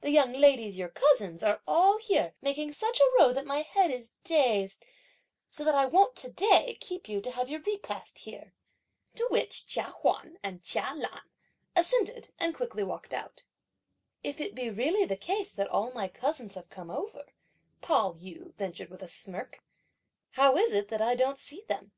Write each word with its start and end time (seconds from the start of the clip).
The 0.00 0.10
young 0.10 0.32
ladies, 0.32 0.78
your 0.78 0.88
cousins, 0.88 1.44
are 1.44 1.62
all 1.64 1.98
here 1.98 2.34
making 2.42 2.72
such 2.72 2.98
a 3.00 3.08
row 3.16 3.32
that 3.32 3.46
my 3.46 3.62
head 3.62 3.92
is 3.92 4.14
dazed, 4.24 4.84
so 5.48 5.62
that 5.62 5.76
I 5.76 5.84
won't 5.86 6.16
to 6.16 6.30
day 6.32 6.76
keep 6.80 7.08
you 7.08 7.20
to 7.20 7.30
have 7.30 7.48
your 7.48 7.60
repast 7.60 8.18
here." 8.18 8.52
To 9.14 9.28
which 9.30 9.68
Chia 9.68 9.84
Huan 9.84 10.40
and 10.42 10.64
Chia 10.64 10.92
Lan 10.96 11.22
assented 11.76 12.32
and 12.36 12.52
quickly 12.52 12.82
walked 12.82 13.14
out. 13.14 13.44
"If 14.24 14.40
it 14.40 14.56
be 14.56 14.70
really 14.70 15.04
the 15.04 15.16
case 15.16 15.52
that 15.52 15.68
all 15.70 15.92
my 15.92 16.08
cousins 16.08 16.56
have 16.56 16.68
come 16.68 16.90
over," 16.90 17.26
Pao 17.80 18.14
yü 18.14 18.52
ventured 18.56 18.90
with 18.90 19.04
a 19.04 19.06
smirk, 19.06 19.62
"how 20.32 20.56
is 20.56 20.72
it 20.72 20.88
that 20.88 21.00
I 21.00 21.14
don't 21.14 21.38
see 21.38 21.62
them?" 21.68 21.92